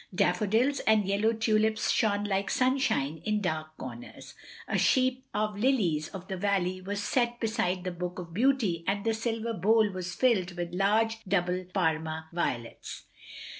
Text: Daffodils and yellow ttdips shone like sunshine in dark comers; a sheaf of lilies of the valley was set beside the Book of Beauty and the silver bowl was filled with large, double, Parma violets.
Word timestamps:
Daffodils 0.15 0.79
and 0.87 1.05
yellow 1.07 1.31
ttdips 1.31 1.91
shone 1.93 2.23
like 2.23 2.49
sunshine 2.49 3.21
in 3.23 3.39
dark 3.39 3.77
comers; 3.77 4.33
a 4.67 4.75
sheaf 4.79 5.19
of 5.31 5.59
lilies 5.59 6.07
of 6.07 6.27
the 6.27 6.37
valley 6.37 6.81
was 6.81 7.03
set 7.03 7.39
beside 7.39 7.83
the 7.83 7.91
Book 7.91 8.17
of 8.17 8.33
Beauty 8.33 8.83
and 8.87 9.05
the 9.05 9.13
silver 9.13 9.53
bowl 9.53 9.91
was 9.91 10.15
filled 10.15 10.53
with 10.57 10.73
large, 10.73 11.19
double, 11.27 11.65
Parma 11.71 12.29
violets. 12.33 13.03